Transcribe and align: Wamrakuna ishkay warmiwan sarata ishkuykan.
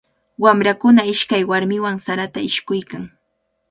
Wamrakuna 0.43 1.01
ishkay 1.13 1.43
warmiwan 1.51 1.97
sarata 2.05 2.39
ishkuykan. 2.49 3.03